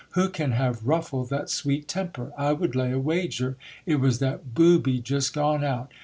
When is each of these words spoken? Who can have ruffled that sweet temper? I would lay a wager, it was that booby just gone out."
Who 0.17 0.29
can 0.29 0.53
have 0.53 0.87
ruffled 0.87 1.29
that 1.29 1.47
sweet 1.51 1.87
temper? 1.87 2.33
I 2.35 2.53
would 2.53 2.73
lay 2.75 2.91
a 2.91 2.97
wager, 2.97 3.55
it 3.85 3.97
was 3.97 4.17
that 4.17 4.55
booby 4.55 4.99
just 4.99 5.31
gone 5.31 5.63
out." 5.63 5.91